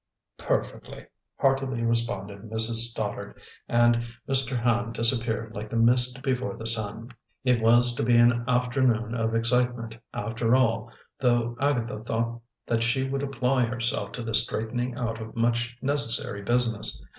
"Perfectly!" 0.39 1.05
heartily 1.37 1.83
responded 1.83 2.41
Mrs. 2.41 2.89
Stoddard, 2.89 3.39
and 3.69 4.03
Mr. 4.27 4.59
Hand 4.59 4.95
disappeared 4.95 5.53
like 5.53 5.69
the 5.69 5.75
mist 5.75 6.23
before 6.23 6.57
the 6.57 6.65
sun. 6.65 7.13
It 7.43 7.61
was 7.61 7.93
to 7.97 8.03
be 8.03 8.15
an 8.17 8.43
afternoon 8.47 9.13
of 9.13 9.35
excitement, 9.35 9.97
after 10.11 10.55
all, 10.55 10.91
though 11.19 11.55
Agatha 11.61 11.99
thought 12.03 12.41
that 12.65 12.81
she 12.81 13.07
would 13.07 13.21
apply 13.21 13.65
herself 13.65 14.11
to 14.13 14.23
the 14.23 14.33
straightening 14.33 14.95
out 14.97 15.21
of 15.21 15.35
much 15.35 15.77
necessary 15.83 16.41
business. 16.41 16.99